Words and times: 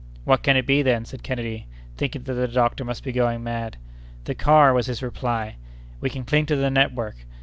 "What 0.23 0.41
can 0.41 0.57
it 0.57 0.65
be, 0.65 0.81
then?" 0.81 1.05
said 1.05 1.21
Kennedy, 1.21 1.67
thinking 1.95 2.23
that 2.23 2.33
the 2.33 2.47
doctor 2.47 2.83
must 2.83 3.03
be 3.03 3.11
going 3.11 3.43
mad. 3.43 3.77
"The 4.23 4.33
car!" 4.33 4.73
was 4.73 4.87
his 4.87 5.03
reply; 5.03 5.57
"we 5.99 6.09
can 6.09 6.25
cling 6.25 6.47
to 6.47 6.55
the 6.55 6.71
network. 6.71 7.17